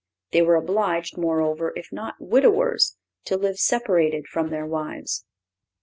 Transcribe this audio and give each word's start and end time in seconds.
They 0.31 0.41
were 0.41 0.55
obliged, 0.55 1.15
moreover, 1.15 1.73
if 1.75 1.89
not 1.91 2.15
widowers, 2.19 2.97
to 3.25 3.37
live 3.37 3.59
separated 3.59 4.25
from 4.27 4.49
their 4.49 4.65
wives. 4.65 5.25